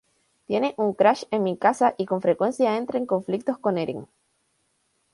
Tiene 0.47 0.73
un 0.77 0.93
crush 0.95 1.25
en 1.29 1.43
Mikasa 1.43 1.93
y 1.95 2.07
con 2.07 2.21
frecuencia 2.23 2.75
entra 2.75 2.97
en 2.97 3.05
conflictos 3.05 3.59
con 3.59 3.77
Eren. 3.77 4.07